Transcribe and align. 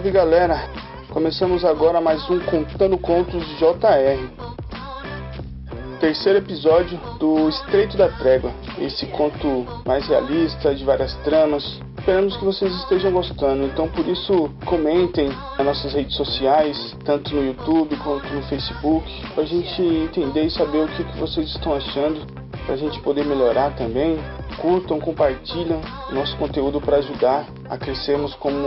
Salve 0.00 0.12
galera! 0.12 0.66
Começamos 1.10 1.62
agora 1.62 2.00
mais 2.00 2.26
um 2.30 2.40
Contando 2.40 2.96
Contos 2.96 3.44
JR. 3.58 4.30
Terceiro 6.00 6.38
episódio 6.38 6.98
do 7.18 7.50
Estreito 7.50 7.98
da 7.98 8.08
Trégua. 8.08 8.50
Esse 8.78 9.04
conto 9.08 9.66
mais 9.84 10.08
realista, 10.08 10.74
de 10.74 10.86
várias 10.86 11.14
tramas. 11.16 11.78
Esperamos 11.98 12.34
que 12.38 12.44
vocês 12.46 12.74
estejam 12.76 13.12
gostando. 13.12 13.64
Então 13.64 13.88
por 13.88 14.08
isso 14.08 14.48
comentem 14.64 15.28
nas 15.58 15.66
nossas 15.66 15.92
redes 15.92 16.16
sociais, 16.16 16.96
tanto 17.04 17.34
no 17.34 17.44
YouTube 17.44 17.94
quanto 17.98 18.26
no 18.32 18.42
Facebook, 18.44 19.04
para 19.34 19.42
a 19.42 19.46
gente 19.46 19.82
entender 19.82 20.44
e 20.44 20.50
saber 20.50 20.78
o 20.78 20.88
que, 20.88 21.04
que 21.04 21.18
vocês 21.18 21.46
estão 21.50 21.74
achando, 21.74 22.26
para 22.64 22.74
a 22.74 22.78
gente 22.78 22.98
poder 23.00 23.26
melhorar 23.26 23.76
também 23.76 24.18
curtam, 24.60 25.00
compartilham 25.00 25.80
nosso 26.12 26.36
conteúdo 26.36 26.80
para 26.80 26.98
ajudar 26.98 27.48
a 27.68 27.78
crescermos 27.78 28.34
como, 28.34 28.58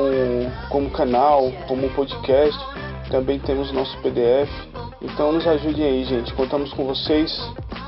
como 0.69 0.89
canal, 0.91 1.51
como 1.67 1.89
podcast. 1.91 2.59
Também 3.09 3.39
temos 3.39 3.71
nosso 3.71 3.95
PDF. 4.01 4.49
Então 5.01 5.31
nos 5.31 5.45
ajudem 5.45 5.85
aí, 5.85 6.03
gente. 6.05 6.33
Contamos 6.33 6.73
com 6.73 6.85
vocês. 6.85 7.31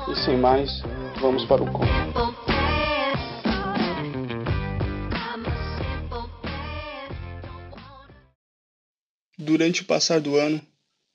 E 0.08 0.16
sem 0.24 0.36
mais, 0.36 0.70
vamos 1.20 1.44
para 1.44 1.62
o 1.62 1.70
conto. 1.70 1.86
Durante 9.36 9.82
o 9.82 9.84
passar 9.84 10.20
do 10.20 10.36
ano, 10.36 10.60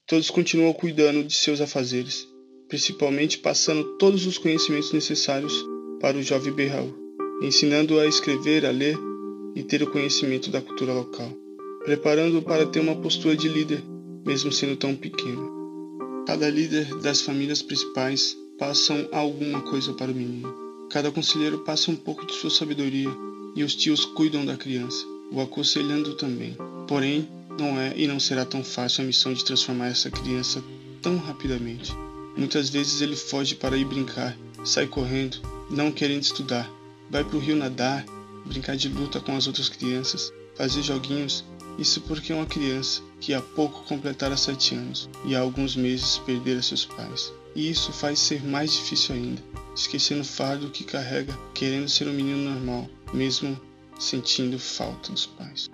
todos 0.08 0.30
continuam 0.30 0.74
cuidando 0.74 1.24
de 1.24 1.34
seus 1.34 1.62
afazeres, 1.62 2.28
principalmente 2.68 3.38
passando 3.38 3.98
todos 3.98 4.26
os 4.26 4.38
conhecimentos 4.38 4.92
necessários 4.92 5.54
para 6.02 6.18
o 6.18 6.24
jovem 6.24 6.52
Berraú, 6.52 6.92
ensinando-o 7.42 8.00
a 8.00 8.08
escrever, 8.08 8.66
a 8.66 8.72
ler 8.72 8.98
e 9.56 9.62
ter 9.62 9.84
o 9.84 9.92
conhecimento 9.92 10.50
da 10.50 10.60
cultura 10.60 10.94
local, 10.94 11.32
preparando-o 11.86 12.42
para 12.42 12.66
ter 12.66 12.80
uma 12.80 12.96
postura 12.96 13.38
de 13.38 13.48
líder, 13.48 13.84
mesmo 14.26 14.52
sendo 14.52 14.76
tão 14.76 14.96
pequeno. 14.96 16.24
Cada 16.26 16.50
líder 16.50 16.86
das 17.02 17.22
famílias 17.22 17.62
principais 17.62 18.36
passam 18.58 19.08
alguma 19.12 19.62
coisa 19.62 19.94
para 19.94 20.12
o 20.12 20.16
menino. 20.16 20.54
Cada 20.90 21.12
conselheiro 21.12 21.60
passa 21.60 21.92
um 21.92 21.96
pouco 21.96 22.26
de 22.26 22.34
sua 22.34 22.50
sabedoria 22.50 23.10
e 23.56 23.64
os 23.64 23.76
tios 23.76 24.04
cuidam 24.04 24.46
da 24.46 24.58
criança, 24.58 25.06
o 25.32 25.40
aconselhando 25.40 26.16
também. 26.16 26.56
Porém, 26.88 27.28
não 27.60 27.80
é 27.80 27.94
e 27.96 28.08
não 28.08 28.20
será 28.20 28.46
tão 28.46 28.64
fácil 28.64 29.04
a 29.04 29.08
missão 29.08 29.34
de 29.34 29.46
transformar 29.46 29.88
essa 29.88 30.10
criança 30.10 30.64
tão 31.02 31.18
rapidamente. 31.18 31.94
Muitas 32.36 32.70
vezes 32.70 33.02
ele 33.02 33.16
foge 33.16 33.56
para 33.56 33.78
ir 33.78 33.86
brincar, 33.86 34.38
sai 34.64 34.88
correndo, 34.88 35.38
não 35.72 35.92
querendo 35.92 36.24
estudar. 36.24 36.70
Vai 37.10 37.24
pro 37.24 37.40
rio 37.40 37.56
nadar, 37.56 38.06
brincar 38.46 38.76
de 38.76 38.88
luta 38.88 39.20
com 39.20 39.36
as 39.36 39.48
outras 39.48 39.70
crianças, 39.70 40.32
fazer 40.56 40.82
joguinhos. 40.82 41.44
Isso 41.80 42.02
porque 42.02 42.32
é 42.32 42.36
uma 42.36 42.46
criança 42.46 43.02
que 43.20 43.34
há 43.34 43.42
pouco 43.42 43.84
completara 43.86 44.36
sete 44.36 44.76
anos 44.76 45.10
e 45.26 45.36
há 45.36 45.40
alguns 45.40 45.76
meses 45.76 46.18
perdera 46.20 46.62
seus 46.62 46.86
pais. 46.86 47.32
E 47.56 47.70
isso 47.70 47.92
faz 47.92 48.20
ser 48.20 48.44
mais 48.44 48.74
difícil 48.74 49.16
ainda, 49.16 49.42
esquecendo 49.76 50.22
o 50.22 50.26
fardo 50.26 50.70
que 50.70 50.84
carrega, 50.84 51.38
querendo 51.54 51.90
ser 51.90 52.08
um 52.08 52.14
menino 52.14 52.50
normal, 52.50 52.90
mesmo 53.14 53.60
sentindo 54.00 54.58
falta 54.60 55.12
dos 55.12 55.26
pais. 55.26 55.70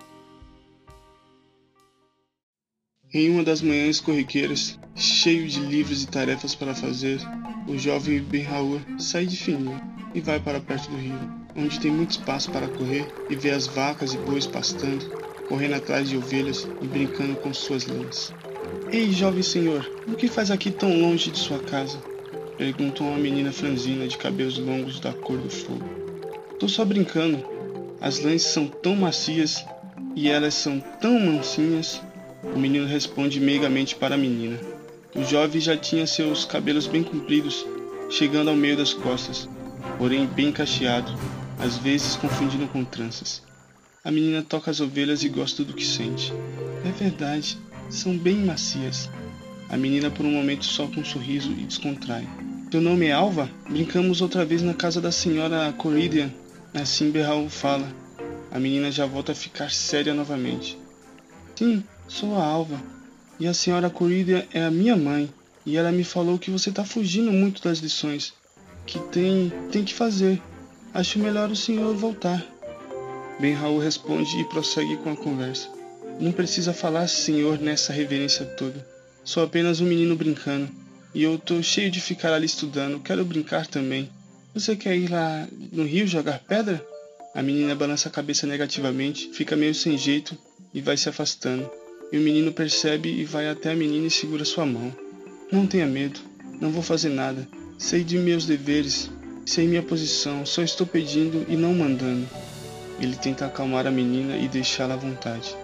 Em 3.10 3.30
uma 3.30 3.42
das 3.42 3.62
manhãs 3.62 4.00
corriqueiras, 4.00 4.78
cheio 4.94 5.48
de 5.48 5.60
livros 5.60 6.02
e 6.02 6.06
tarefas 6.06 6.54
para 6.54 6.74
fazer, 6.74 7.18
o 7.66 7.78
jovem 7.78 8.20
Ben 8.20 8.42
Raul 8.42 8.82
sai 8.98 9.24
de 9.24 9.34
fininho 9.34 9.80
e 10.14 10.20
vai 10.20 10.38
para 10.38 10.60
perto 10.60 10.90
do 10.90 10.98
rio, 10.98 11.18
onde 11.56 11.80
tem 11.80 11.90
muito 11.90 12.10
espaço 12.10 12.50
para 12.50 12.68
correr 12.68 13.06
e 13.30 13.34
ver 13.34 13.52
as 13.52 13.66
vacas 13.66 14.12
e 14.12 14.18
bois 14.18 14.46
pastando, 14.46 15.10
correndo 15.48 15.76
atrás 15.76 16.06
de 16.06 16.18
ovelhas 16.18 16.68
e 16.82 16.86
brincando 16.86 17.34
com 17.36 17.54
suas 17.54 17.84
linhas. 17.84 18.34
Ei, 18.92 19.10
jovem 19.10 19.42
senhor, 19.42 19.90
o 20.06 20.14
que 20.14 20.28
faz 20.28 20.50
aqui 20.50 20.70
tão 20.70 21.00
longe 21.00 21.30
de 21.30 21.38
sua 21.38 21.60
casa? 21.60 21.98
Perguntou 22.58 23.06
uma 23.06 23.18
menina 23.18 23.52
franzina 23.52 24.06
de 24.06 24.18
cabelos 24.18 24.58
longos 24.58 25.00
da 25.00 25.14
cor 25.14 25.38
do 25.38 25.48
fogo. 25.48 25.88
Tô 26.58 26.68
só 26.68 26.84
brincando. 26.84 27.42
As 28.02 28.20
lãs 28.20 28.42
são 28.42 28.66
tão 28.66 28.94
macias 28.94 29.64
e 30.14 30.28
elas 30.28 30.52
são 30.52 30.78
tão 31.00 31.18
mansinhas 31.18 32.02
o 32.42 32.58
menino 32.58 32.86
responde 32.86 33.40
meigamente 33.40 33.94
para 33.94 34.14
a 34.14 34.18
menina. 34.18 34.58
O 35.14 35.24
jovem 35.24 35.60
já 35.60 35.76
tinha 35.76 36.06
seus 36.06 36.44
cabelos 36.44 36.86
bem 36.86 37.02
compridos, 37.02 37.66
chegando 38.10 38.50
ao 38.50 38.56
meio 38.56 38.76
das 38.76 38.92
costas, 38.92 39.48
porém 39.98 40.26
bem 40.26 40.52
cacheado, 40.52 41.12
às 41.58 41.76
vezes 41.76 42.16
confundindo 42.16 42.68
com 42.68 42.84
tranças. 42.84 43.42
A 44.04 44.10
menina 44.10 44.42
toca 44.42 44.70
as 44.70 44.80
ovelhas 44.80 45.22
e 45.22 45.28
gosta 45.28 45.64
do 45.64 45.74
que 45.74 45.84
sente. 45.84 46.32
É 46.84 46.90
verdade, 46.92 47.58
são 47.90 48.16
bem 48.16 48.36
macias. 48.36 49.10
A 49.68 49.76
menina 49.76 50.10
por 50.10 50.24
um 50.24 50.30
momento 50.30 50.64
solta 50.64 51.00
um 51.00 51.04
sorriso 51.04 51.50
e 51.50 51.64
descontrai. 51.64 52.26
Teu 52.70 52.80
nome 52.80 53.06
é 53.06 53.12
Alva? 53.12 53.50
Brincamos 53.68 54.20
outra 54.20 54.44
vez 54.44 54.62
na 54.62 54.74
casa 54.74 55.00
da 55.00 55.10
senhora 55.10 55.72
Coridian. 55.76 56.30
Assim 56.74 57.10
Berraul 57.10 57.48
fala. 57.48 57.86
A 58.50 58.58
menina 58.58 58.90
já 58.90 59.04
volta 59.04 59.32
a 59.32 59.34
ficar 59.34 59.70
séria 59.70 60.14
novamente. 60.14 60.78
Sim, 61.56 61.82
Sou 62.08 62.34
a 62.36 62.42
Alva. 62.42 62.82
E 63.38 63.46
a 63.46 63.52
senhora 63.52 63.90
Corrídia 63.90 64.48
é 64.52 64.64
a 64.64 64.70
minha 64.70 64.96
mãe. 64.96 65.32
E 65.64 65.76
ela 65.76 65.92
me 65.92 66.02
falou 66.02 66.38
que 66.38 66.50
você 66.50 66.70
está 66.70 66.82
fugindo 66.82 67.30
muito 67.30 67.62
das 67.62 67.78
lições. 67.78 68.32
Que 68.86 68.98
tem, 68.98 69.52
tem 69.70 69.84
que 69.84 69.92
fazer. 69.92 70.40
Acho 70.94 71.18
melhor 71.18 71.50
o 71.50 71.56
senhor 71.56 71.94
voltar. 71.94 72.44
Ben 73.38 73.52
Raul 73.52 73.78
responde 73.78 74.40
e 74.40 74.44
prossegue 74.48 74.96
com 74.96 75.12
a 75.12 75.16
conversa. 75.16 75.68
Não 76.18 76.32
precisa 76.32 76.72
falar 76.72 77.06
senhor 77.08 77.58
nessa 77.58 77.92
reverência 77.92 78.44
toda. 78.44 78.84
Sou 79.22 79.44
apenas 79.44 79.80
um 79.82 79.86
menino 79.86 80.16
brincando. 80.16 80.68
E 81.14 81.22
eu 81.22 81.38
tô 81.38 81.62
cheio 81.62 81.90
de 81.90 82.00
ficar 82.00 82.32
ali 82.32 82.46
estudando. 82.46 83.00
Quero 83.00 83.24
brincar 83.24 83.66
também. 83.66 84.10
Você 84.54 84.74
quer 84.74 84.96
ir 84.96 85.10
lá 85.10 85.46
no 85.70 85.84
rio 85.84 86.06
jogar 86.06 86.38
pedra? 86.40 86.84
A 87.34 87.42
menina 87.42 87.74
balança 87.74 88.08
a 88.08 88.12
cabeça 88.12 88.46
negativamente, 88.46 89.30
fica 89.32 89.54
meio 89.54 89.74
sem 89.74 89.96
jeito 89.98 90.36
e 90.72 90.80
vai 90.80 90.96
se 90.96 91.08
afastando. 91.08 91.70
E 92.10 92.18
o 92.18 92.20
menino 92.20 92.52
percebe 92.52 93.08
e 93.10 93.24
vai 93.24 93.48
até 93.48 93.72
a 93.72 93.76
menina 93.76 94.06
e 94.06 94.10
segura 94.10 94.44
sua 94.44 94.64
mão. 94.64 94.92
Não 95.52 95.66
tenha 95.66 95.86
medo, 95.86 96.20
não 96.60 96.70
vou 96.70 96.82
fazer 96.82 97.10
nada. 97.10 97.46
Sei 97.78 98.02
de 98.02 98.18
meus 98.18 98.46
deveres, 98.46 99.10
sei 99.44 99.66
minha 99.66 99.82
posição, 99.82 100.44
só 100.46 100.62
estou 100.62 100.86
pedindo 100.86 101.44
e 101.48 101.56
não 101.56 101.74
mandando. 101.74 102.26
Ele 103.00 103.14
tenta 103.14 103.46
acalmar 103.46 103.86
a 103.86 103.90
menina 103.90 104.36
e 104.36 104.48
deixá-la 104.48 104.94
à 104.94 104.96
vontade. 104.96 105.54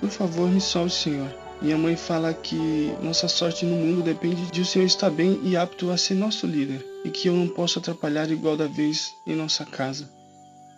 Por 0.00 0.08
favor, 0.08 0.48
me 0.48 0.60
solte, 0.60 0.94
senhor. 0.94 1.42
Minha 1.60 1.78
mãe 1.78 1.96
fala 1.96 2.34
que 2.34 2.92
nossa 3.00 3.28
sorte 3.28 3.64
no 3.64 3.76
mundo 3.76 4.02
depende 4.02 4.50
de 4.50 4.60
o 4.60 4.66
senhor 4.66 4.84
estar 4.84 5.10
bem 5.10 5.40
e 5.44 5.56
apto 5.56 5.90
a 5.90 5.96
ser 5.96 6.14
nosso 6.14 6.44
líder, 6.44 6.84
e 7.04 7.10
que 7.10 7.28
eu 7.28 7.34
não 7.34 7.46
posso 7.46 7.78
atrapalhar 7.78 8.28
igual 8.30 8.56
da 8.56 8.66
vez 8.66 9.12
em 9.26 9.36
nossa 9.36 9.64
casa. 9.64 10.10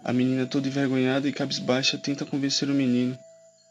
A 0.04 0.12
menina, 0.12 0.44
toda 0.44 0.69
envergonhada 0.69 1.26
e 1.26 1.32
cabisbaixa, 1.32 1.97
tenta 1.97 2.26
convencer 2.26 2.69
o 2.69 2.75
menino, 2.75 3.16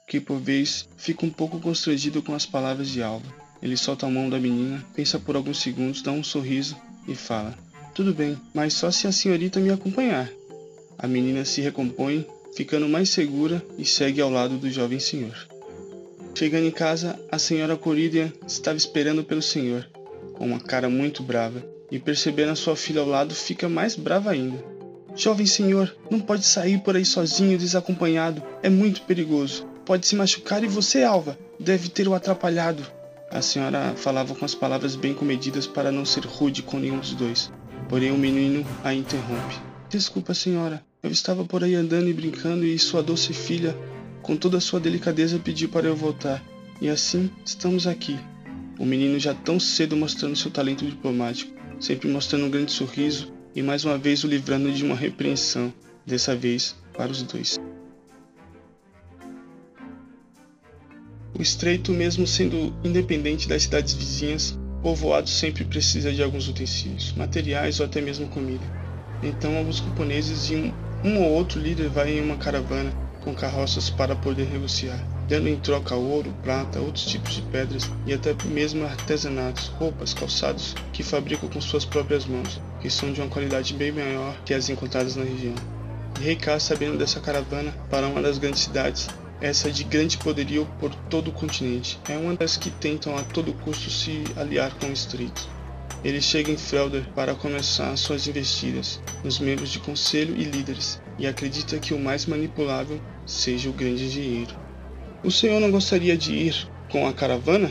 que 0.07 0.19
por 0.19 0.39
vez 0.39 0.87
fica 0.97 1.25
um 1.25 1.29
pouco 1.29 1.59
constrangido 1.59 2.21
com 2.21 2.33
as 2.33 2.45
palavras 2.45 2.89
de 2.89 3.01
Alva. 3.01 3.25
Ele 3.61 3.77
solta 3.77 4.05
a 4.05 4.09
mão 4.09 4.29
da 4.29 4.39
menina, 4.39 4.83
pensa 4.93 5.17
por 5.17 5.35
alguns 5.35 5.61
segundos, 5.61 6.01
dá 6.01 6.11
um 6.11 6.23
sorriso 6.23 6.75
e 7.07 7.15
fala: 7.15 7.57
Tudo 7.93 8.13
bem, 8.13 8.37
mas 8.53 8.73
só 8.73 8.91
se 8.91 9.07
a 9.07 9.11
senhorita 9.11 9.59
me 9.59 9.71
acompanhar. 9.71 10.29
A 10.97 11.07
menina 11.07 11.45
se 11.45 11.61
recompõe, 11.61 12.25
ficando 12.55 12.87
mais 12.87 13.09
segura 13.09 13.65
e 13.77 13.85
segue 13.85 14.21
ao 14.21 14.29
lado 14.29 14.57
do 14.57 14.69
jovem 14.69 14.99
senhor. 14.99 15.47
Chegando 16.35 16.65
em 16.65 16.71
casa, 16.71 17.19
a 17.31 17.39
senhora 17.39 17.77
Coridia 17.77 18.33
estava 18.45 18.77
esperando 18.77 19.23
pelo 19.23 19.41
senhor, 19.41 19.87
com 20.33 20.47
uma 20.47 20.59
cara 20.59 20.89
muito 20.89 21.23
brava, 21.23 21.63
e 21.91 21.99
percebendo 21.99 22.51
a 22.51 22.55
sua 22.55 22.75
filha 22.75 23.01
ao 23.01 23.07
lado, 23.07 23.33
fica 23.33 23.69
mais 23.69 23.95
brava 23.95 24.31
ainda. 24.31 24.63
Jovem 25.15 25.45
senhor, 25.45 25.95
não 26.09 26.19
pode 26.19 26.43
sair 26.43 26.79
por 26.79 26.95
aí 26.95 27.05
sozinho, 27.05 27.57
desacompanhado, 27.57 28.43
é 28.63 28.69
muito 28.69 29.03
perigoso 29.03 29.72
pode 29.85 30.07
se 30.07 30.15
machucar 30.15 30.63
e 30.63 30.67
você, 30.67 31.03
Alva, 31.03 31.37
deve 31.59 31.89
ter 31.89 32.07
o 32.07 32.13
atrapalhado. 32.13 32.85
A 33.29 33.41
senhora 33.41 33.93
falava 33.95 34.35
com 34.35 34.45
as 34.45 34.53
palavras 34.53 34.95
bem 34.95 35.13
comedidas 35.13 35.65
para 35.65 35.91
não 35.91 36.05
ser 36.05 36.25
rude 36.25 36.61
com 36.61 36.77
nenhum 36.77 36.99
dos 36.99 37.13
dois. 37.13 37.51
Porém, 37.89 38.11
o 38.11 38.17
menino 38.17 38.65
a 38.83 38.93
interrompe. 38.93 39.55
Desculpa, 39.89 40.33
senhora. 40.33 40.83
Eu 41.01 41.11
estava 41.11 41.43
por 41.43 41.63
aí 41.63 41.75
andando 41.75 42.09
e 42.09 42.13
brincando 42.13 42.63
e 42.63 42.77
sua 42.79 43.03
doce 43.03 43.33
filha, 43.33 43.75
com 44.21 44.37
toda 44.37 44.57
a 44.57 44.61
sua 44.61 44.79
delicadeza, 44.79 45.37
pediu 45.39 45.67
para 45.67 45.87
eu 45.87 45.95
voltar. 45.95 46.41
E 46.79 46.87
assim 46.89 47.29
estamos 47.45 47.87
aqui. 47.87 48.17
O 48.79 48.85
menino 48.85 49.19
já 49.19 49.33
tão 49.33 49.59
cedo 49.59 49.95
mostrando 49.95 50.35
seu 50.35 50.49
talento 50.49 50.85
diplomático, 50.85 51.53
sempre 51.79 52.09
mostrando 52.09 52.45
um 52.45 52.49
grande 52.49 52.71
sorriso 52.71 53.33
e 53.55 53.61
mais 53.61 53.85
uma 53.85 53.97
vez 53.97 54.23
o 54.23 54.27
livrando 54.27 54.71
de 54.71 54.83
uma 54.83 54.95
repreensão, 54.95 55.73
dessa 56.05 56.35
vez 56.35 56.75
para 56.93 57.11
os 57.11 57.21
dois. 57.21 57.59
O 61.37 61.41
estreito, 61.41 61.91
mesmo 61.91 62.27
sendo 62.27 62.73
independente 62.83 63.47
das 63.47 63.63
cidades 63.63 63.93
vizinhas, 63.93 64.57
povoado 64.83 65.29
sempre 65.29 65.63
precisa 65.63 66.11
de 66.11 66.21
alguns 66.21 66.47
utensílios, 66.47 67.13
materiais 67.13 67.79
ou 67.79 67.85
até 67.85 68.01
mesmo 68.01 68.27
comida. 68.27 68.63
Então, 69.23 69.57
alguns 69.57 69.79
camponeses 69.79 70.49
e 70.49 70.55
um, 70.55 70.73
um 71.03 71.23
ou 71.23 71.31
outro 71.31 71.59
líder 71.59 71.89
vai 71.89 72.17
em 72.17 72.21
uma 72.21 72.35
caravana 72.35 72.91
com 73.21 73.33
carroças 73.33 73.89
para 73.89 74.15
poder 74.15 74.47
negociar. 74.49 74.99
dando 75.27 75.47
em 75.47 75.55
troca 75.55 75.95
ouro, 75.95 76.33
prata, 76.43 76.79
outros 76.79 77.05
tipos 77.05 77.33
de 77.33 77.41
pedras 77.43 77.89
e 78.05 78.13
até 78.13 78.35
mesmo 78.45 78.85
artesanatos, 78.85 79.67
roupas, 79.67 80.13
calçados 80.13 80.75
que 80.91 81.01
fabricam 81.01 81.49
com 81.49 81.61
suas 81.61 81.85
próprias 81.85 82.25
mãos, 82.25 82.59
que 82.81 82.89
são 82.89 83.11
de 83.11 83.21
uma 83.21 83.29
qualidade 83.29 83.73
bem 83.73 83.91
maior 83.91 84.35
que 84.45 84.53
as 84.53 84.69
encontradas 84.69 85.15
na 85.15 85.23
região. 85.23 85.55
E 86.19 86.23
Rei 86.25 86.35
K, 86.35 86.59
sabendo 86.59 86.97
dessa 86.97 87.19
caravana 87.19 87.73
para 87.89 88.07
uma 88.07 88.21
das 88.21 88.37
grandes 88.37 88.61
cidades, 88.61 89.07
essa 89.43 89.69
de 89.69 89.83
grande 89.83 90.17
poderio 90.17 90.65
por 90.79 90.95
todo 91.09 91.27
o 91.27 91.33
continente, 91.33 91.99
é 92.07 92.17
uma 92.17 92.33
das 92.33 92.55
que 92.55 92.71
tentam 92.71 93.17
a 93.17 93.21
todo 93.23 93.51
custo 93.51 93.89
se 93.89 94.23
aliar 94.37 94.73
com 94.75 94.87
o 94.87 94.93
Estreito. 94.93 95.49
Ele 96.01 96.21
chega 96.21 96.49
em 96.49 96.55
Felder 96.55 97.03
para 97.13 97.35
começar 97.35 97.95
suas 97.97 98.25
investidas 98.25 99.01
nos 99.21 99.39
membros 99.39 99.69
de 99.69 99.79
conselho 99.79 100.33
e 100.37 100.45
líderes, 100.45 101.01
e 101.19 101.27
acredita 101.27 101.77
que 101.77 101.93
o 101.93 101.99
mais 101.99 102.25
manipulável 102.25 103.01
seja 103.25 103.69
o 103.69 103.73
grande 103.73 104.05
engenheiro. 104.05 104.55
O 105.21 105.29
senhor 105.29 105.59
não 105.59 105.71
gostaria 105.71 106.15
de 106.15 106.31
ir 106.31 106.67
com 106.89 107.05
a 107.05 107.11
caravana? 107.11 107.69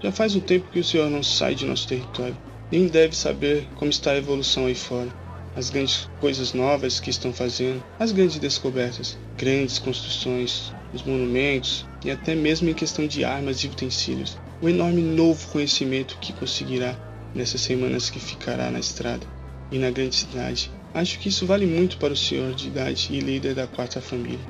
Já 0.00 0.12
faz 0.12 0.36
um 0.36 0.40
tempo 0.40 0.70
que 0.70 0.78
o 0.78 0.84
senhor 0.84 1.10
não 1.10 1.24
sai 1.24 1.56
de 1.56 1.66
nosso 1.66 1.88
território. 1.88 2.36
Nem 2.70 2.86
deve 2.86 3.16
saber 3.16 3.66
como 3.74 3.90
está 3.90 4.12
a 4.12 4.16
evolução 4.16 4.66
aí 4.66 4.76
fora. 4.76 5.08
As 5.56 5.70
grandes 5.70 6.08
coisas 6.20 6.52
novas 6.52 7.00
que 7.00 7.10
estão 7.10 7.32
fazendo, 7.32 7.82
as 7.98 8.12
grandes 8.12 8.38
descobertas, 8.38 9.18
grandes 9.36 9.80
construções, 9.80 10.72
os 10.92 11.02
monumentos 11.02 11.86
e 12.04 12.10
até 12.10 12.34
mesmo 12.34 12.68
em 12.68 12.74
questão 12.74 13.06
de 13.06 13.24
armas 13.24 13.58
e 13.58 13.66
utensílios. 13.66 14.36
O 14.60 14.68
enorme 14.68 15.02
novo 15.02 15.48
conhecimento 15.48 16.18
que 16.20 16.32
conseguirá 16.32 16.96
nessas 17.34 17.60
semanas 17.60 18.10
que 18.10 18.20
ficará 18.20 18.70
na 18.70 18.80
estrada 18.80 19.26
e 19.70 19.78
na 19.78 19.90
grande 19.90 20.16
cidade. 20.16 20.70
Acho 20.92 21.18
que 21.18 21.28
isso 21.28 21.46
vale 21.46 21.66
muito 21.66 21.96
para 21.98 22.12
o 22.12 22.16
senhor 22.16 22.52
de 22.54 22.68
idade 22.68 23.08
e 23.10 23.20
líder 23.20 23.54
da 23.54 23.66
quarta 23.66 24.00
família. 24.00 24.40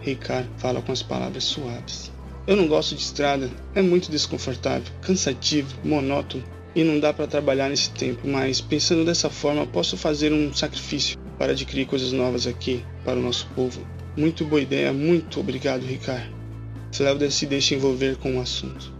Ricard 0.00 0.48
fala 0.58 0.82
com 0.82 0.92
as 0.92 1.02
palavras 1.02 1.44
suaves. 1.44 2.12
Eu 2.46 2.56
não 2.56 2.68
gosto 2.68 2.94
de 2.94 3.00
estrada, 3.00 3.50
é 3.74 3.80
muito 3.80 4.10
desconfortável, 4.10 4.92
cansativo, 5.00 5.74
monótono 5.82 6.44
e 6.74 6.82
não 6.82 6.98
dá 6.98 7.12
para 7.12 7.26
trabalhar 7.26 7.70
nesse 7.70 7.90
tempo, 7.90 8.26
mas 8.26 8.60
pensando 8.60 9.04
dessa 9.04 9.30
forma, 9.30 9.66
posso 9.66 9.96
fazer 9.96 10.32
um 10.32 10.52
sacrifício 10.52 11.16
para 11.38 11.52
adquirir 11.52 11.86
coisas 11.86 12.12
novas 12.12 12.46
aqui 12.46 12.84
para 13.04 13.18
o 13.18 13.22
nosso 13.22 13.46
povo. 13.54 13.86
Muito 14.16 14.44
boa 14.44 14.62
ideia, 14.62 14.92
muito 14.92 15.40
obrigado, 15.40 15.84
Ricard. 15.84 16.32
Fleuder 16.92 17.32
se 17.32 17.46
deixa 17.46 17.74
envolver 17.74 18.16
com 18.16 18.36
o 18.36 18.40
assunto. 18.40 18.92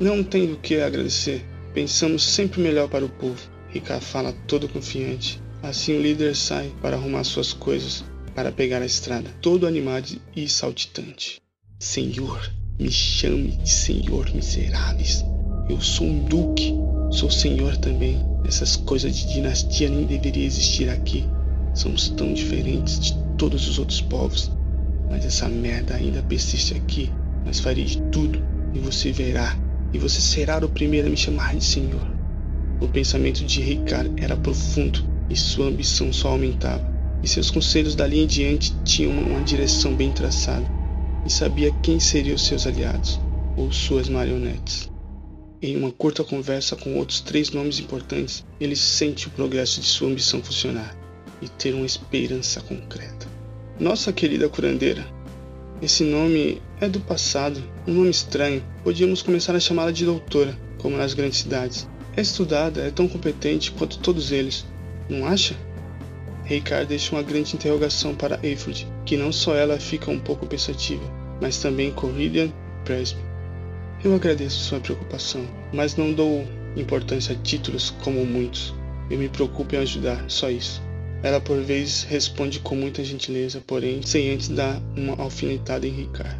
Não 0.00 0.24
tenho 0.24 0.54
o 0.54 0.58
que 0.58 0.76
agradecer. 0.76 1.44
Pensamos 1.74 2.24
sempre 2.24 2.60
melhor 2.60 2.88
para 2.88 3.04
o 3.04 3.08
povo. 3.08 3.40
Ricard 3.68 4.04
fala 4.04 4.32
todo 4.46 4.68
confiante. 4.68 5.40
Assim 5.62 5.96
o 5.96 6.00
líder 6.00 6.34
sai 6.34 6.72
para 6.80 6.96
arrumar 6.96 7.24
suas 7.24 7.52
coisas 7.52 8.04
para 8.34 8.50
pegar 8.50 8.82
a 8.82 8.86
estrada, 8.86 9.30
todo 9.40 9.66
animado 9.66 10.20
e 10.34 10.48
saltitante. 10.48 11.40
Senhor, 11.78 12.50
me 12.78 12.90
chame 12.90 13.52
de 13.52 13.70
Senhor 13.70 14.34
miseráveis. 14.34 15.24
Eu 15.68 15.80
sou 15.80 16.06
um 16.06 16.24
duque, 16.24 16.74
sou 17.10 17.30
senhor 17.30 17.76
também. 17.76 18.18
Essas 18.46 18.76
coisas 18.76 19.16
de 19.16 19.32
dinastia 19.32 19.88
nem 19.88 20.04
deveriam 20.04 20.44
existir 20.44 20.90
aqui. 20.90 21.24
Somos 21.74 22.08
tão 22.08 22.32
diferentes 22.32 22.98
de 23.00 23.14
todos 23.36 23.68
os 23.68 23.78
outros 23.78 24.00
povos. 24.00 24.50
Mas 25.10 25.24
essa 25.24 25.48
merda 25.48 25.94
ainda 25.94 26.22
persiste 26.22 26.74
aqui. 26.74 27.10
Mas 27.44 27.60
farei 27.60 27.84
de 27.84 28.00
tudo 28.10 28.42
e 28.72 28.78
você 28.78 29.12
verá 29.12 29.56
e 29.94 29.98
você 29.98 30.20
será 30.20 30.58
o 30.58 30.68
primeiro 30.68 31.06
a 31.06 31.10
me 31.10 31.16
chamar 31.16 31.54
de 31.54 31.64
Senhor. 31.64 32.04
O 32.80 32.88
pensamento 32.88 33.44
de 33.44 33.60
Ricard 33.62 34.10
era 34.20 34.36
profundo 34.36 35.04
e 35.30 35.36
sua 35.36 35.66
ambição 35.66 36.12
só 36.12 36.30
aumentava, 36.30 36.84
e 37.22 37.28
seus 37.28 37.48
conselhos 37.48 37.94
dali 37.94 38.18
em 38.18 38.26
diante 38.26 38.74
tinham 38.84 39.12
uma 39.12 39.40
direção 39.40 39.94
bem 39.94 40.10
traçada, 40.10 40.66
e 41.24 41.30
sabia 41.30 41.70
quem 41.80 42.00
seriam 42.00 42.36
seus 42.36 42.66
aliados, 42.66 43.20
ou 43.56 43.72
suas 43.72 44.08
marionetes. 44.08 44.90
Em 45.62 45.76
uma 45.76 45.92
curta 45.92 46.24
conversa 46.24 46.74
com 46.74 46.98
outros 46.98 47.20
três 47.20 47.50
nomes 47.50 47.78
importantes, 47.78 48.44
ele 48.60 48.74
sente 48.74 49.28
o 49.28 49.30
progresso 49.30 49.80
de 49.80 49.86
sua 49.86 50.08
ambição 50.08 50.42
funcionar 50.42 51.03
e 51.40 51.48
ter 51.48 51.74
uma 51.74 51.86
esperança 51.86 52.60
concreta. 52.60 53.26
Nossa 53.78 54.12
querida 54.12 54.48
curandeira, 54.48 55.04
esse 55.82 56.04
nome 56.04 56.62
é 56.80 56.88
do 56.88 57.00
passado, 57.00 57.62
um 57.86 57.92
nome 57.92 58.10
estranho. 58.10 58.62
Podíamos 58.82 59.22
começar 59.22 59.54
a 59.54 59.60
chamá-la 59.60 59.90
de 59.90 60.04
doutora, 60.04 60.56
como 60.78 60.96
nas 60.96 61.14
grandes 61.14 61.40
cidades. 61.40 61.88
É 62.16 62.22
estudada, 62.22 62.80
é 62.80 62.90
tão 62.90 63.08
competente 63.08 63.72
quanto 63.72 63.98
todos 63.98 64.30
eles, 64.30 64.64
não 65.08 65.26
acha? 65.26 65.56
Ricard 66.44 66.86
deixa 66.86 67.14
uma 67.14 67.22
grande 67.22 67.56
interrogação 67.56 68.14
para 68.14 68.38
Eifrid, 68.42 68.86
que 69.04 69.16
não 69.16 69.32
só 69.32 69.54
ela 69.54 69.78
fica 69.78 70.10
um 70.10 70.18
pouco 70.18 70.46
pensativa, 70.46 71.02
mas 71.40 71.58
também 71.58 71.90
Corrillian 71.90 72.46
e 72.46 72.84
Presby. 72.84 73.20
Eu 74.04 74.14
agradeço 74.14 74.64
sua 74.64 74.80
preocupação, 74.80 75.46
mas 75.72 75.96
não 75.96 76.12
dou 76.12 76.46
importância 76.76 77.34
a 77.34 77.38
títulos 77.38 77.90
como 78.02 78.24
muitos. 78.24 78.74
Eu 79.10 79.18
me 79.18 79.28
preocupo 79.28 79.74
em 79.74 79.78
ajudar, 79.78 80.24
só 80.28 80.50
isso. 80.50 80.82
Ela 81.24 81.40
por 81.40 81.58
vezes 81.58 82.02
responde 82.02 82.60
com 82.60 82.76
muita 82.76 83.02
gentileza, 83.02 83.58
porém 83.66 84.02
sem 84.02 84.30
antes 84.30 84.50
dar 84.50 84.78
uma 84.94 85.14
alfinetada 85.14 85.86
em 85.86 85.90
Ricard. 85.90 86.38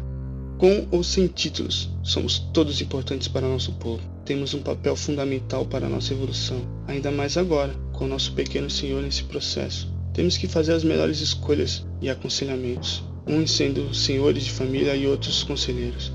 Com 0.59 0.87
ou 0.91 1.03
sem 1.03 1.25
títulos, 1.25 1.89
somos 2.03 2.37
todos 2.53 2.79
importantes 2.81 3.27
para 3.27 3.47
nosso 3.47 3.71
povo. 3.73 4.03
Temos 4.23 4.53
um 4.53 4.61
papel 4.61 4.95
fundamental 4.95 5.65
para 5.65 5.89
nossa 5.89 6.13
evolução, 6.13 6.61
ainda 6.87 7.09
mais 7.09 7.35
agora, 7.35 7.73
com 7.93 8.05
nosso 8.05 8.33
pequeno 8.33 8.69
senhor 8.69 9.01
nesse 9.01 9.23
processo. 9.23 9.91
Temos 10.13 10.37
que 10.37 10.47
fazer 10.47 10.73
as 10.73 10.83
melhores 10.83 11.19
escolhas 11.19 11.83
e 11.99 12.07
aconselhamentos, 12.07 13.03
uns 13.25 13.49
sendo 13.49 13.91
senhores 13.91 14.43
de 14.43 14.51
família 14.51 14.95
e 14.95 15.07
outros 15.07 15.43
conselheiros. 15.43 16.11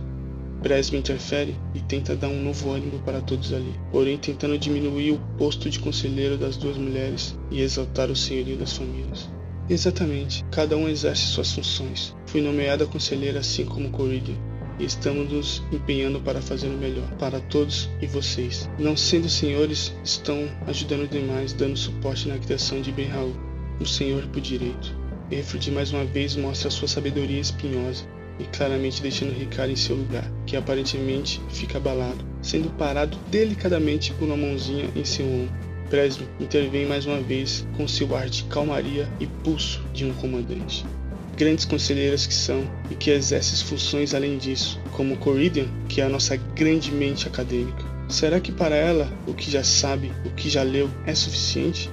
Presme 0.62 0.99
interfere 0.99 1.57
e 1.75 1.81
tenta 1.81 2.15
dar 2.15 2.29
um 2.29 2.43
novo 2.43 2.71
ânimo 2.71 2.99
para 2.99 3.23
todos 3.23 3.53
ali, 3.53 3.73
porém 3.91 4.19
tentando 4.19 4.59
diminuir 4.59 5.12
o 5.12 5.21
posto 5.39 5.71
de 5.71 5.79
conselheiro 5.79 6.37
das 6.37 6.57
duas 6.57 6.77
mulheres 6.77 7.35
e 7.51 7.62
exaltar 7.62 8.11
o 8.11 8.17
senhorio 8.17 8.59
das 8.59 8.77
famílias. 8.77 9.29
Exatamente, 9.71 10.45
cada 10.51 10.77
um 10.77 10.89
exerce 10.89 11.23
suas 11.23 11.53
funções. 11.53 12.15
Fui 12.27 12.43
nomeada 12.43 12.87
conselheira 12.87 13.41
assim 13.41 13.65
como 13.65 13.91
Corridia, 13.91 14.35
e 14.79 14.85
estamos 14.85 15.33
nos 15.33 15.62
empenhando 15.73 16.21
para 16.21 16.43
fazer 16.43 16.67
o 16.67 16.77
melhor 16.77 17.09
para 17.19 17.41
todos 17.41 17.89
e 18.03 18.07
vocês. 18.07 18.69
Não 18.79 18.97
sendo 18.97 19.29
senhores, 19.31 19.95
estão 20.05 20.47
ajudando 20.67 21.09
demais, 21.09 21.52
dando 21.52 21.76
suporte 21.76 22.29
na 22.29 22.38
criação 22.38 22.83
de 22.83 22.93
Ben 22.93 23.07
Raul, 23.09 23.35
o 23.81 23.87
senhor 23.87 24.26
por 24.26 24.40
direito. 24.40 24.95
Efred 25.31 25.71
mais 25.71 25.93
uma 25.93 26.05
vez 26.05 26.35
mostra 26.37 26.69
sua 26.69 26.88
sabedoria 26.88 27.40
espinhosa, 27.40 28.05
e 28.40 28.44
claramente 28.56 29.02
deixando 29.02 29.37
Ricardo 29.37 29.70
em 29.70 29.76
seu 29.76 29.94
lugar, 29.94 30.28
que 30.47 30.56
aparentemente 30.56 31.40
fica 31.50 31.78
abalado, 31.78 32.25
sendo 32.40 32.70
parado 32.70 33.16
delicadamente 33.30 34.12
por 34.14 34.25
uma 34.25 34.37
mãozinha 34.37 34.88
em 34.97 35.04
seu 35.04 35.26
ombro. 35.26 35.70
Presby 35.90 36.26
intervém 36.38 36.87
mais 36.87 37.04
uma 37.04 37.20
vez 37.20 37.66
com 37.76 37.87
seu 37.87 38.14
ar 38.14 38.28
de 38.28 38.44
calmaria 38.44 39.09
e 39.18 39.26
pulso 39.26 39.82
de 39.92 40.04
um 40.04 40.12
comandante. 40.14 40.87
Grandes 41.37 41.64
conselheiras 41.64 42.26
que 42.26 42.35
são 42.35 42.62
e 42.90 42.94
que 42.94 43.11
exercem 43.11 43.66
funções 43.66 44.14
além 44.14 44.38
disso, 44.38 44.80
como 44.92 45.16
Corridian, 45.16 45.66
que 45.88 46.00
é 46.00 46.04
a 46.04 46.09
nossa 46.09 46.37
grande 46.37 46.92
mente 46.92 47.26
acadêmica. 47.26 47.85
Será 48.09 48.40
que 48.40 48.52
para 48.52 48.76
ela 48.76 49.11
o 49.26 49.35
que 49.35 49.50
já 49.50 49.64
sabe, 49.64 50.12
o 50.25 50.30
que 50.30 50.49
já 50.49 50.62
leu, 50.62 50.88
é 51.06 51.14
suficiente? 51.14 51.90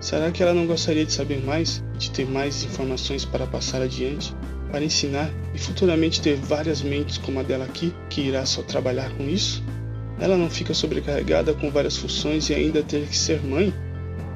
Será 0.00 0.30
que 0.30 0.42
ela 0.42 0.54
não 0.54 0.66
gostaria 0.66 1.04
de 1.04 1.12
saber 1.12 1.44
mais, 1.44 1.82
de 1.96 2.10
ter 2.10 2.26
mais 2.26 2.64
informações 2.64 3.24
para 3.24 3.46
passar 3.46 3.82
adiante? 3.82 4.34
Para 4.70 4.84
ensinar 4.84 5.30
e 5.54 5.58
futuramente 5.58 6.20
ter 6.20 6.36
várias 6.36 6.82
mentes 6.82 7.18
como 7.18 7.40
a 7.40 7.42
dela 7.42 7.64
aqui, 7.64 7.92
que 8.08 8.20
irá 8.20 8.44
só 8.46 8.62
trabalhar 8.62 9.10
com 9.16 9.24
isso? 9.28 9.62
Ela 10.20 10.36
não 10.36 10.50
fica 10.50 10.74
sobrecarregada 10.74 11.54
com 11.54 11.70
várias 11.70 11.96
funções 11.96 12.48
e 12.50 12.54
ainda 12.54 12.82
ter 12.82 13.06
que 13.06 13.16
ser 13.16 13.42
mãe? 13.42 13.72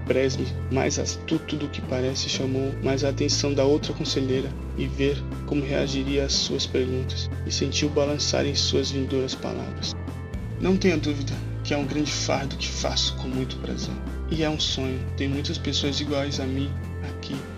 Presme, 0.07 0.47
mais 0.71 0.99
astuto 0.99 1.57
do 1.57 1.69
que 1.69 1.81
parece, 1.83 2.29
chamou 2.29 2.73
mais 2.83 3.05
a 3.05 3.09
atenção 3.09 3.55
da 3.55 3.65
outra 3.65 3.93
conselheira 3.93 4.49
e 4.77 4.87
ver 4.87 5.17
como 5.47 5.65
reagiria 5.65 6.25
às 6.25 6.33
suas 6.33 6.67
perguntas, 6.67 7.31
e 7.47 7.53
sentiu 7.53 7.89
balançar 7.89 8.45
em 8.45 8.55
suas 8.55 8.91
vindouras 8.91 9.35
palavras. 9.35 9.95
Não 10.61 10.77
tenha 10.77 10.97
dúvida 10.97 11.33
que 11.65 11.73
é 11.73 11.77
um 11.77 11.87
grande 11.87 12.11
fardo 12.11 12.57
que 12.57 12.69
faço 12.69 13.15
com 13.17 13.29
muito 13.29 13.57
prazer. 13.57 13.95
E 14.31 14.43
é 14.43 14.51
um 14.51 14.59
sonho. 14.59 14.99
Tem 15.17 15.29
muitas 15.29 15.59
pessoas 15.59 16.01
iguais 16.01 16.41
a 16.41 16.45
mim 16.45 16.71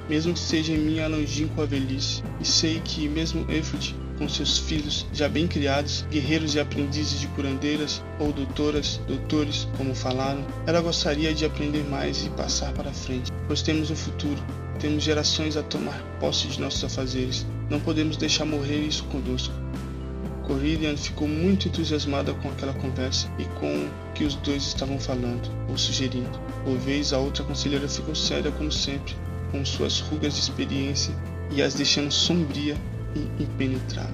mesmo 0.08 0.34
que 0.34 0.40
seja 0.40 0.73
em 0.73 0.78
minha 0.78 1.08
longínqua 1.08 1.66
velhice. 1.66 2.23
E 2.40 2.46
sei 2.46 2.80
que 2.84 3.08
mesmo 3.08 3.46
Efred, 3.50 3.94
com 4.18 4.28
seus 4.28 4.58
filhos 4.58 5.06
já 5.12 5.28
bem 5.28 5.46
criados, 5.46 6.06
guerreiros 6.11 6.54
e 6.54 6.61
aprendizes 6.61 7.20
de 7.20 7.26
curandeiras 7.28 8.02
ou 8.18 8.32
doutoras, 8.32 9.00
doutores, 9.06 9.68
como 9.76 9.94
falaram, 9.94 10.44
ela 10.66 10.80
gostaria 10.80 11.34
de 11.34 11.44
aprender 11.44 11.84
mais 11.84 12.25
e 12.25 12.30
passar 12.30 12.73
para 12.73 12.92
frente, 12.92 13.32
pois 13.46 13.62
temos 13.62 13.90
um 13.90 13.96
futuro, 13.96 14.42
temos 14.78 15.02
gerações 15.02 15.56
a 15.56 15.62
tomar 15.62 16.00
posse 16.20 16.49
de 16.49 16.61
nossos 16.61 16.84
afazeres. 16.84 17.46
Não 17.70 17.80
podemos 17.80 18.16
deixar 18.16 18.44
morrer 18.44 18.80
isso 18.80 19.04
conosco. 19.04 19.54
Corridian 20.46 20.94
ficou 20.96 21.26
muito 21.26 21.68
entusiasmada 21.68 22.34
com 22.34 22.50
aquela 22.50 22.75
conversa 22.75 23.28
e 23.38 23.44
com 23.58 23.87
o 23.87 24.12
que 24.14 24.25
os 24.25 24.34
dois 24.37 24.62
estavam 24.62 25.00
falando 25.00 25.50
ou 25.70 25.78
sugerindo. 25.78 26.38
Por 26.64 26.76
vez 26.76 27.14
a 27.14 27.18
outra 27.18 27.42
conselheira 27.44 27.88
ficou 27.88 28.14
séria 28.14 28.50
como 28.50 28.70
sempre, 28.70 29.14
com 29.54 29.64
suas 29.64 30.00
rugas 30.00 30.34
de 30.34 30.40
experiência 30.40 31.14
e 31.52 31.62
as 31.62 31.75
deixando 31.75 32.11
sombria 32.11 32.76
e 33.14 33.44
impenetrável. 33.44 34.12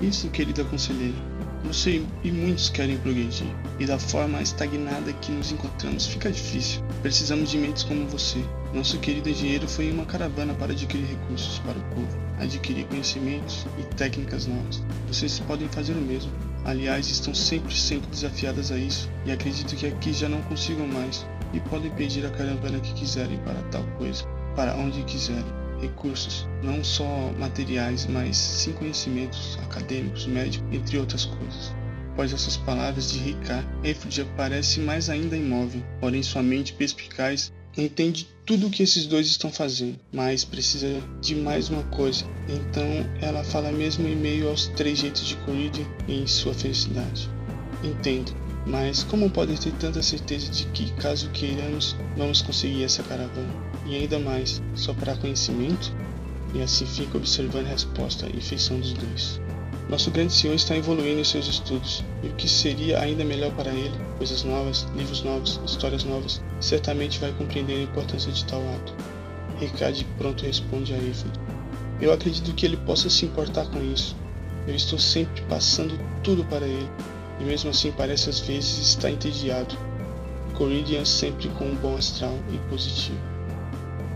Isso, 0.00 0.30
querida 0.30 0.62
conselheira. 0.62 1.18
Você 1.64 2.02
e 2.22 2.30
muitos 2.30 2.70
querem 2.70 2.96
progredir, 2.98 3.48
e 3.80 3.84
da 3.84 3.98
forma 3.98 4.40
estagnada 4.40 5.12
que 5.14 5.32
nos 5.32 5.50
encontramos 5.50 6.06
fica 6.06 6.30
difícil. 6.30 6.82
Precisamos 7.02 7.50
de 7.50 7.58
mentes 7.58 7.82
como 7.82 8.06
você. 8.06 8.38
Nosso 8.72 8.98
querido 8.98 9.28
engenheiro 9.28 9.68
foi 9.68 9.86
em 9.86 9.92
uma 9.92 10.06
caravana 10.06 10.54
para 10.54 10.72
adquirir 10.72 11.04
recursos 11.04 11.58
para 11.58 11.76
o 11.76 11.82
povo, 11.94 12.18
adquirir 12.38 12.86
conhecimentos 12.86 13.66
e 13.76 13.82
técnicas 13.96 14.46
novas. 14.46 14.82
Vocês 15.08 15.40
podem 15.40 15.68
fazer 15.68 15.94
o 15.94 16.00
mesmo. 16.00 16.30
Aliás, 16.64 17.10
estão 17.10 17.34
sempre 17.34 17.74
sendo 17.74 18.08
desafiadas 18.08 18.70
a 18.70 18.78
isso, 18.78 19.10
e 19.26 19.32
acredito 19.32 19.74
que 19.74 19.86
aqui 19.86 20.12
já 20.12 20.28
não 20.28 20.40
consigam 20.42 20.86
mais, 20.86 21.26
e 21.52 21.58
podem 21.60 21.90
pedir 21.90 22.24
a 22.24 22.30
caravana 22.30 22.78
que 22.78 22.94
quiserem 22.94 23.38
para 23.38 23.60
tal 23.70 23.82
coisa, 23.98 24.24
para 24.60 24.76
onde 24.76 25.02
quiserem 25.04 25.42
recursos, 25.80 26.46
não 26.62 26.84
só 26.84 27.32
materiais, 27.38 28.04
mas 28.04 28.36
sim 28.36 28.74
conhecimentos 28.74 29.58
acadêmicos, 29.62 30.26
médicos, 30.26 30.68
entre 30.70 30.98
outras 30.98 31.24
coisas. 31.24 31.74
Após 32.12 32.30
essas 32.30 32.58
palavras 32.58 33.10
de 33.10 33.20
Ricard, 33.20 33.66
Efrid 33.82 34.26
parece 34.36 34.80
mais 34.80 35.08
ainda 35.08 35.34
imóvel, 35.34 35.82
porém 35.98 36.22
sua 36.22 36.42
mente 36.42 36.74
perspicaz 36.74 37.50
entende 37.74 38.28
tudo 38.44 38.66
o 38.66 38.70
que 38.70 38.82
esses 38.82 39.06
dois 39.06 39.28
estão 39.28 39.50
fazendo, 39.50 39.98
mas 40.12 40.44
precisa 40.44 41.00
de 41.22 41.34
mais 41.34 41.70
uma 41.70 41.84
coisa. 41.84 42.26
Então 42.46 42.84
ela 43.22 43.42
fala 43.42 43.72
mesmo 43.72 44.06
em 44.06 44.16
meio 44.16 44.50
aos 44.50 44.66
três 44.66 44.98
jeitos 44.98 45.26
de 45.26 45.36
Corridian 45.36 45.86
e 46.06 46.20
em 46.20 46.26
sua 46.26 46.52
felicidade. 46.52 47.30
Entendo, 47.82 48.36
mas 48.66 49.04
como 49.04 49.30
podem 49.30 49.56
ter 49.56 49.72
tanta 49.72 50.02
certeza 50.02 50.52
de 50.52 50.66
que, 50.66 50.92
caso 50.96 51.30
queiramos, 51.30 51.96
vamos 52.14 52.42
conseguir 52.42 52.84
essa 52.84 53.02
caravana? 53.02 53.69
E 53.90 53.96
ainda 53.96 54.20
mais, 54.20 54.62
só 54.74 54.94
para 54.94 55.16
conhecimento? 55.16 55.92
E 56.54 56.62
assim 56.62 56.86
fica 56.86 57.18
observando 57.18 57.66
a 57.66 57.70
resposta 57.70 58.28
e 58.32 58.40
feição 58.40 58.78
dos 58.78 58.92
dois. 58.92 59.40
Nosso 59.88 60.12
grande 60.12 60.32
senhor 60.32 60.54
está 60.54 60.76
evoluindo 60.76 61.20
em 61.20 61.24
seus 61.24 61.48
estudos, 61.48 62.04
e 62.22 62.28
o 62.28 62.34
que 62.34 62.48
seria 62.48 63.00
ainda 63.00 63.24
melhor 63.24 63.50
para 63.52 63.70
ele, 63.70 63.92
coisas 64.16 64.44
novas, 64.44 64.86
livros 64.94 65.24
novos, 65.24 65.60
histórias 65.66 66.04
novas, 66.04 66.40
certamente 66.60 67.18
vai 67.18 67.32
compreender 67.32 67.74
a 67.74 67.82
importância 67.82 68.30
de 68.30 68.44
tal 68.44 68.60
ato. 68.76 68.94
Ricardo 69.58 70.04
pronto 70.16 70.46
responde 70.46 70.94
a 70.94 70.96
Evelyn. 70.96 71.32
Eu 72.00 72.12
acredito 72.12 72.54
que 72.54 72.64
ele 72.64 72.76
possa 72.76 73.10
se 73.10 73.26
importar 73.26 73.66
com 73.66 73.82
isso. 73.82 74.16
Eu 74.68 74.76
estou 74.76 74.98
sempre 74.98 75.42
passando 75.48 75.98
tudo 76.22 76.44
para 76.44 76.66
ele, 76.66 76.88
e 77.40 77.44
mesmo 77.44 77.70
assim 77.70 77.90
parece 77.90 78.30
às 78.30 78.38
vezes 78.38 78.78
estar 78.78 79.10
entediado. 79.10 79.76
Corinthians 80.54 81.08
sempre 81.08 81.48
com 81.48 81.64
um 81.64 81.74
bom 81.74 81.96
astral 81.96 82.38
e 82.52 82.58
positivo. 82.70 83.29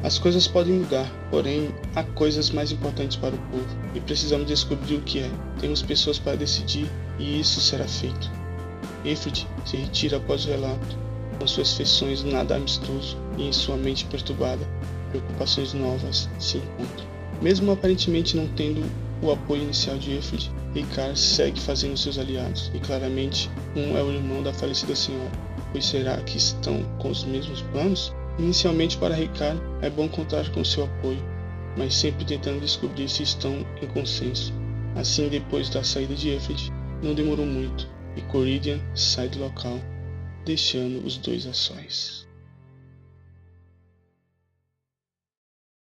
As 0.04 0.18
coisas 0.18 0.46
podem 0.46 0.74
mudar, 0.74 1.10
porém 1.30 1.74
há 1.96 2.02
coisas 2.02 2.50
mais 2.50 2.70
importantes 2.70 3.16
para 3.16 3.34
o 3.34 3.38
povo 3.50 3.66
e 3.94 4.00
precisamos 4.00 4.46
descobrir 4.46 4.96
o 4.96 5.00
que 5.00 5.20
é. 5.20 5.30
Temos 5.58 5.80
pessoas 5.80 6.18
para 6.18 6.36
decidir 6.36 6.86
e 7.18 7.40
isso 7.40 7.58
será 7.58 7.88
feito. 7.88 8.30
Efrid 9.02 9.46
se 9.64 9.78
retira 9.78 10.18
após 10.18 10.44
o 10.44 10.50
relato, 10.50 10.98
com 11.38 11.46
suas 11.46 11.72
feições 11.72 12.22
nada 12.22 12.54
amistoso 12.54 13.16
e 13.38 13.48
em 13.48 13.52
sua 13.52 13.78
mente 13.78 14.04
perturbada, 14.04 14.68
preocupações 15.08 15.72
novas 15.72 16.28
se 16.38 16.58
encontram. 16.58 17.06
Mesmo 17.40 17.72
aparentemente 17.72 18.36
não 18.36 18.46
tendo 18.48 18.84
o 19.22 19.32
apoio 19.32 19.62
inicial 19.62 19.96
de 19.96 20.12
Efrid, 20.18 20.50
Ricard 20.74 21.18
segue 21.18 21.58
fazendo 21.58 21.96
seus 21.96 22.18
aliados, 22.18 22.70
e 22.74 22.78
claramente 22.78 23.50
um 23.74 23.96
é 23.96 24.02
o 24.02 24.12
irmão 24.12 24.42
da 24.42 24.52
falecida 24.52 24.94
senhora, 24.94 25.32
pois 25.72 25.86
será 25.86 26.18
que 26.18 26.36
estão 26.36 26.82
com 26.98 27.08
os 27.08 27.24
mesmos 27.24 27.62
planos? 27.72 28.12
Inicialmente, 28.38 28.96
para 28.98 29.14
Ricard, 29.14 29.60
é 29.80 29.88
bom 29.88 30.08
contar 30.08 30.50
com 30.50 30.64
seu 30.64 30.84
apoio, 30.84 31.22
mas 31.76 31.94
sempre 31.94 32.24
tentando 32.24 32.60
descobrir 32.60 33.08
se 33.08 33.22
estão 33.22 33.64
em 33.80 33.86
consenso. 33.86 34.52
Assim, 34.96 35.28
depois 35.28 35.68
da 35.68 35.84
saída 35.84 36.14
de 36.14 36.30
Efred, 36.30 36.72
não 37.02 37.14
demorou 37.14 37.46
muito 37.46 37.88
e 38.16 38.22
Coridian 38.22 38.80
sai 38.94 39.28
do 39.28 39.40
local, 39.40 39.78
deixando 40.44 41.04
os 41.04 41.16
dois 41.16 41.46
a 41.46 41.52
sós. 41.52 42.23